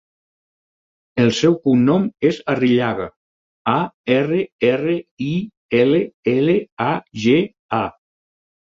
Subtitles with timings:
[1.23, 3.07] El seu cognom és Arrillaga:
[3.75, 3.77] a,
[4.17, 4.43] erra,
[4.73, 5.31] erra, i,
[5.85, 6.05] ela,
[6.37, 6.93] ela, a,
[7.29, 7.41] ge,
[7.87, 7.89] a.